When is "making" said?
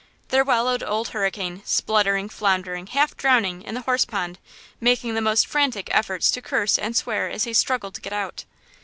4.79-5.13